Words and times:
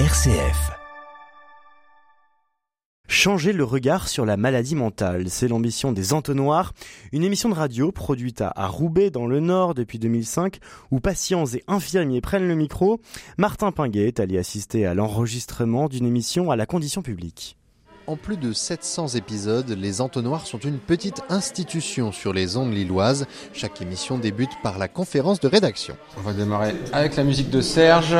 RCF. 0.00 0.72
Changer 3.06 3.52
le 3.52 3.62
regard 3.62 4.08
sur 4.08 4.26
la 4.26 4.36
maladie 4.36 4.74
mentale, 4.74 5.30
c'est 5.30 5.46
l'ambition 5.46 5.92
des 5.92 6.12
Entonnoirs, 6.12 6.72
une 7.12 7.22
émission 7.22 7.48
de 7.48 7.54
radio 7.54 7.92
produite 7.92 8.40
à 8.40 8.66
Roubaix 8.66 9.10
dans 9.10 9.28
le 9.28 9.38
Nord 9.38 9.74
depuis 9.74 10.00
2005 10.00 10.58
où 10.90 10.98
patients 10.98 11.46
et 11.46 11.62
infirmiers 11.68 12.20
prennent 12.20 12.48
le 12.48 12.56
micro. 12.56 13.00
Martin 13.38 13.70
Pinguet 13.70 14.08
est 14.08 14.18
allé 14.18 14.36
assister 14.36 14.84
à 14.84 14.94
l'enregistrement 14.94 15.88
d'une 15.88 16.06
émission 16.06 16.50
à 16.50 16.56
la 16.56 16.66
condition 16.66 17.00
publique. 17.00 17.56
En 18.06 18.16
plus 18.16 18.36
de 18.36 18.52
700 18.52 19.08
épisodes, 19.14 19.70
les 19.70 20.02
entonnoirs 20.02 20.46
sont 20.46 20.58
une 20.58 20.78
petite 20.78 21.22
institution 21.30 22.12
sur 22.12 22.34
les 22.34 22.58
ondes 22.58 22.74
lilloises. 22.74 23.26
Chaque 23.54 23.80
émission 23.80 24.18
débute 24.18 24.50
par 24.62 24.76
la 24.76 24.88
conférence 24.88 25.40
de 25.40 25.48
rédaction. 25.48 25.96
On 26.18 26.20
va 26.20 26.34
démarrer 26.34 26.74
avec 26.92 27.16
la 27.16 27.24
musique 27.24 27.48
de 27.48 27.62
Serge, 27.62 28.14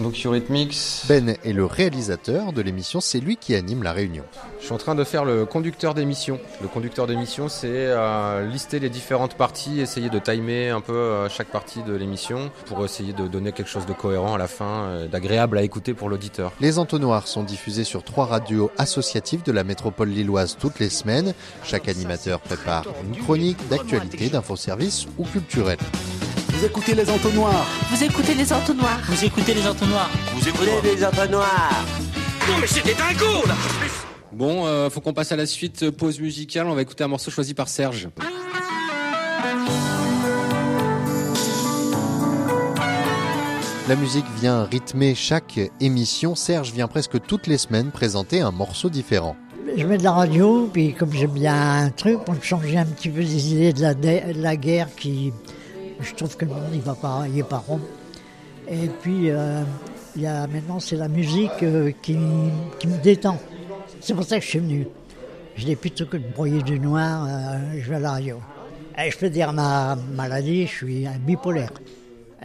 donc 0.00 0.20
Eurythmics. 0.24 1.02
Ben 1.08 1.36
est 1.44 1.52
le 1.52 1.64
réalisateur 1.64 2.52
de 2.52 2.62
l'émission, 2.62 3.00
c'est 3.00 3.20
lui 3.20 3.36
qui 3.36 3.54
anime 3.54 3.82
la 3.82 3.92
réunion. 3.92 4.24
Je 4.58 4.64
suis 4.64 4.74
en 4.74 4.78
train 4.78 4.94
de 4.94 5.04
faire 5.04 5.24
le 5.24 5.46
conducteur 5.46 5.94
d'émission. 5.94 6.38
Le 6.60 6.68
conducteur 6.68 7.06
d'émission, 7.06 7.48
c'est 7.48 7.68
euh, 7.68 8.46
lister 8.46 8.78
les 8.78 8.88
différentes 8.88 9.34
parties, 9.34 9.80
essayer 9.80 10.10
de 10.10 10.18
timer 10.18 10.70
un 10.70 10.80
peu 10.80 10.92
euh, 10.92 11.28
chaque 11.28 11.48
partie 11.48 11.82
de 11.82 11.94
l'émission 11.94 12.50
pour 12.66 12.84
essayer 12.84 13.12
de 13.12 13.26
donner 13.28 13.52
quelque 13.52 13.70
chose 13.70 13.86
de 13.86 13.92
cohérent 13.92 14.34
à 14.34 14.38
la 14.38 14.48
fin, 14.48 14.84
euh, 14.84 15.08
d'agréable 15.08 15.58
à 15.58 15.62
écouter 15.62 15.94
pour 15.94 16.08
l'auditeur. 16.08 16.52
Les 16.60 16.78
entonnoirs 16.78 17.28
sont 17.28 17.42
diffusés 17.42 17.84
sur 17.84 18.02
trois 18.02 18.26
radios 18.26 18.70
associatives 18.78 19.42
de 19.42 19.52
la 19.52 19.64
métropole 19.64 20.08
lilloise 20.08 20.56
toutes 20.58 20.78
les 20.78 20.90
semaines. 20.90 21.34
Chaque 21.64 21.88
animateur 21.88 22.40
prépare 22.40 22.84
une 23.04 23.16
chronique 23.16 23.68
d'actualité, 23.68 24.28
d'infoservice 24.28 25.06
ou 25.18 25.24
culturelle. 25.24 25.78
Vous 26.60 26.66
écoutez 26.66 26.94
les 26.94 27.08
entonnoirs. 27.08 27.66
Vous 27.90 28.04
écoutez 28.04 28.34
les 28.34 28.52
entonnoirs. 28.52 29.00
Vous 29.08 29.24
écoutez 29.24 29.54
les 29.54 29.66
entonnoirs. 29.66 30.10
Vous 30.34 30.46
écoutez 30.46 30.94
les 30.94 31.04
entonnoirs. 31.06 31.86
Non 32.46 32.58
mais 32.60 32.66
c'était 32.66 32.92
dingo 32.92 33.46
là 33.46 33.54
Bon, 34.30 34.66
euh, 34.66 34.90
faut 34.90 35.00
qu'on 35.00 35.14
passe 35.14 35.32
à 35.32 35.36
la 35.36 35.46
suite 35.46 35.84
euh, 35.84 35.90
pause 35.90 36.20
musicale. 36.20 36.66
On 36.66 36.74
va 36.74 36.82
écouter 36.82 37.02
un 37.02 37.08
morceau 37.08 37.30
choisi 37.30 37.54
par 37.54 37.66
Serge. 37.68 38.10
La 43.88 43.96
musique 43.96 44.26
vient 44.38 44.64
rythmer 44.64 45.14
chaque 45.14 45.58
émission. 45.80 46.34
Serge 46.34 46.72
vient 46.72 46.88
presque 46.88 47.22
toutes 47.22 47.46
les 47.46 47.56
semaines 47.56 47.90
présenter 47.90 48.42
un 48.42 48.50
morceau 48.50 48.90
différent. 48.90 49.34
Je 49.78 49.86
mets 49.86 49.96
de 49.96 50.04
la 50.04 50.12
radio, 50.12 50.68
puis 50.70 50.92
comme 50.92 51.14
j'aime 51.14 51.30
bien 51.30 51.84
un 51.84 51.88
truc, 51.88 52.22
pour 52.22 52.34
me 52.34 52.40
changer 52.42 52.76
un 52.76 52.84
petit 52.84 53.08
peu 53.08 53.20
des 53.20 53.54
idées 53.54 53.72
de 53.72 53.80
la, 53.80 53.94
de 53.94 54.42
la 54.42 54.56
guerre 54.56 54.88
qui. 54.94 55.32
Je 56.00 56.14
trouve 56.14 56.36
que 56.36 56.44
le 56.44 56.52
monde 56.52 56.70
il 56.72 56.80
va 56.80 56.94
pas, 56.94 57.24
il 57.28 57.38
est 57.38 57.42
pas 57.42 57.58
rond. 57.58 57.80
Et 58.68 58.88
puis 59.00 59.30
euh, 59.30 59.62
il 60.16 60.22
y 60.22 60.26
a, 60.26 60.46
maintenant 60.46 60.80
c'est 60.80 60.96
la 60.96 61.08
musique 61.08 61.62
euh, 61.62 61.92
qui, 62.02 62.16
qui, 62.78 62.86
me 62.86 62.98
détend. 63.02 63.38
C'est 64.00 64.14
pour 64.14 64.24
ça 64.24 64.38
que 64.38 64.44
je 64.44 64.50
suis 64.50 64.58
venu. 64.58 64.86
Je 65.56 65.66
n'ai 65.66 65.76
plutôt 65.76 66.06
que 66.06 66.16
de 66.16 66.28
broyer 66.28 66.62
du 66.62 66.78
noir, 66.78 67.26
euh, 67.28 67.80
je 67.80 67.90
vais 67.90 67.96
à 67.96 68.00
la 68.00 68.10
radio. 68.12 68.40
Et 68.98 69.10
je 69.10 69.18
peux 69.18 69.30
dire 69.30 69.52
ma 69.52 69.96
maladie, 70.14 70.66
je 70.66 70.72
suis 70.72 71.06
un 71.06 71.18
bipolaire. 71.18 71.72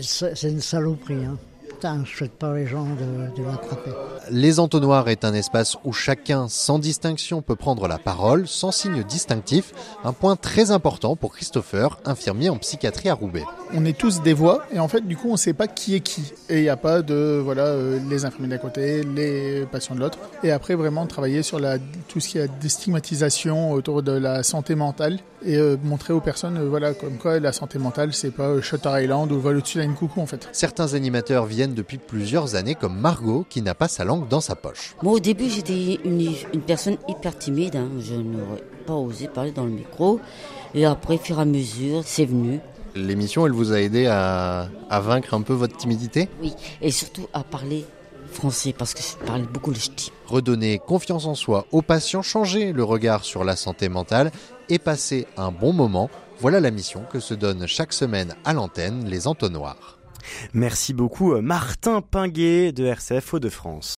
C'est 0.00 0.42
une 0.42 0.60
saloperie. 0.60 1.24
Hein. 1.24 1.36
Je 1.82 2.16
souhaite 2.16 2.32
pas 2.32 2.54
les 2.54 2.66
gens 2.66 2.84
de, 2.84 3.40
de 3.40 3.46
l'attraper. 3.46 3.90
Les 4.30 4.60
entonnoirs 4.60 5.08
est 5.08 5.24
un 5.24 5.32
espace 5.32 5.78
où 5.84 5.92
chacun, 5.92 6.46
sans 6.48 6.78
distinction, 6.78 7.40
peut 7.40 7.56
prendre 7.56 7.88
la 7.88 7.96
parole, 7.96 8.46
sans 8.46 8.70
signe 8.70 9.02
distinctif. 9.02 9.72
Un 10.04 10.12
point 10.12 10.36
très 10.36 10.70
important 10.72 11.16
pour 11.16 11.32
Christopher, 11.32 11.98
infirmier 12.04 12.50
en 12.50 12.58
psychiatrie 12.58 13.08
à 13.08 13.14
Roubaix. 13.14 13.44
On 13.72 13.84
est 13.86 13.96
tous 13.96 14.20
des 14.20 14.34
voix 14.34 14.64
et 14.72 14.78
en 14.78 14.88
fait, 14.88 15.00
du 15.00 15.16
coup, 15.16 15.28
on 15.28 15.32
ne 15.32 15.38
sait 15.38 15.54
pas 15.54 15.68
qui 15.68 15.94
est 15.94 16.00
qui. 16.00 16.32
Et 16.50 16.58
il 16.58 16.62
n'y 16.62 16.68
a 16.68 16.76
pas 16.76 17.00
de 17.00 17.40
voilà 17.42 17.64
euh, 17.64 17.98
les 18.10 18.24
infirmiers 18.26 18.48
d'un 18.48 18.58
côté, 18.58 19.02
les 19.02 19.64
patients 19.72 19.94
de 19.94 20.00
l'autre. 20.00 20.18
Et 20.42 20.50
après, 20.52 20.74
vraiment 20.74 21.06
travailler 21.06 21.42
sur 21.42 21.58
la, 21.58 21.78
tout 22.08 22.20
ce 22.20 22.28
qui 22.28 22.38
est 22.38 22.48
déstigmatisation 22.60 23.72
autour 23.72 24.02
de 24.02 24.12
la 24.12 24.42
santé 24.42 24.74
mentale 24.74 25.18
et 25.44 25.56
euh, 25.56 25.76
montrer 25.82 26.12
aux 26.12 26.20
personnes, 26.20 26.58
euh, 26.58 26.68
voilà, 26.68 26.94
comme 26.94 27.16
quoi 27.16 27.40
la 27.40 27.52
santé 27.52 27.78
mentale, 27.78 28.12
c'est 28.12 28.30
pas 28.30 28.48
euh, 28.48 28.60
Shutter 28.60 28.90
Island 29.02 29.30
ou 29.32 29.40
vol 29.40 29.56
au-dessus 29.56 29.78
d'un 29.78 29.92
coucou 29.92 30.20
en 30.20 30.26
fait. 30.26 30.48
Certains 30.52 30.94
animateurs 30.94 31.46
viennent 31.46 31.74
depuis 31.74 31.98
plusieurs 31.98 32.54
années, 32.54 32.74
comme 32.74 32.98
Margot, 32.98 33.46
qui 33.48 33.62
n'a 33.62 33.74
pas 33.74 33.88
sa 33.88 34.04
langue 34.04 34.28
dans 34.28 34.40
sa 34.40 34.54
poche. 34.54 34.94
Moi, 35.02 35.14
au 35.14 35.20
début, 35.20 35.48
j'étais 35.48 35.98
une, 36.04 36.20
une, 36.52 36.60
personne 36.60 36.96
hyper 37.08 37.36
timide. 37.38 37.76
Hein. 37.76 37.88
Je 38.00 38.14
n'aurais 38.14 38.62
pas 38.86 38.94
osé 38.94 39.28
parler 39.28 39.52
dans 39.52 39.64
le 39.64 39.70
micro. 39.70 40.20
Et 40.74 40.84
après, 40.84 41.14
au 41.14 41.18
fur 41.18 41.38
et 41.38 41.42
à 41.42 41.44
mesure, 41.44 42.02
c'est 42.04 42.26
venu. 42.26 42.60
L'émission, 42.94 43.46
elle 43.46 43.52
vous 43.52 43.72
a 43.72 43.80
aidé 43.80 44.06
à, 44.06 44.68
à 44.88 45.00
vaincre 45.00 45.34
un 45.34 45.42
peu 45.42 45.52
votre 45.52 45.76
timidité? 45.76 46.28
Oui, 46.42 46.54
et 46.82 46.90
surtout 46.90 47.28
à 47.32 47.44
parler 47.44 47.84
français 48.30 48.74
parce 48.76 48.94
que 48.94 49.02
je 49.02 49.24
parle 49.26 49.42
beaucoup 49.42 49.70
le 49.70 49.76
ch'ti. 49.76 50.12
Redonner 50.26 50.78
confiance 50.78 51.26
en 51.26 51.34
soi 51.34 51.66
aux 51.72 51.82
patients, 51.82 52.22
changer 52.22 52.72
le 52.72 52.84
regard 52.84 53.24
sur 53.24 53.44
la 53.44 53.56
santé 53.56 53.88
mentale 53.88 54.30
et 54.68 54.78
passer 54.78 55.26
un 55.36 55.50
bon 55.50 55.72
moment, 55.72 56.10
voilà 56.38 56.60
la 56.60 56.70
mission 56.70 57.04
que 57.10 57.20
se 57.20 57.34
donne 57.34 57.66
chaque 57.66 57.92
semaine 57.92 58.34
à 58.44 58.52
l'antenne 58.52 59.04
les 59.06 59.26
entonnoirs. 59.26 59.98
Merci 60.52 60.92
beaucoup 60.92 61.34
Martin 61.40 62.02
Pinguet 62.02 62.72
de 62.72 62.84
RCF 62.84 63.34
Hauts-de-France. 63.34 63.94